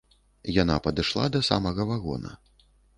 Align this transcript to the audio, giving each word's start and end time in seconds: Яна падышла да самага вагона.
Яна 0.61 0.79
падышла 0.89 1.27
да 1.37 1.45
самага 1.51 1.81
вагона. 1.95 2.31